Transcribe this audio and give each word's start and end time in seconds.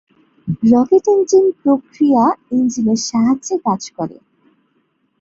Rocket 0.71 1.05
engine 1.13 1.45
প্রতিক্রিয়া 1.59 2.23
ইঞ্জিনের 2.51 2.99
সাহায্যে 3.09 3.55
কাজ 3.65 3.81
করে। 3.97 4.17